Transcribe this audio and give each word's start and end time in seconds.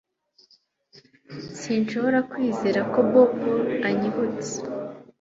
Sinshobora 1.59 2.19
kwizera 2.31 2.81
ko 2.93 2.99
Bobo 3.11 3.53
anyibutse 3.87 4.55